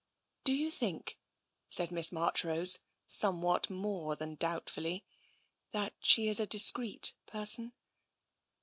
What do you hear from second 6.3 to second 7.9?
a discreet person?